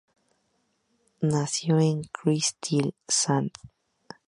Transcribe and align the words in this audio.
Nació 1.21 1.79
en 1.79 2.01
Kristiansand. 2.05 3.51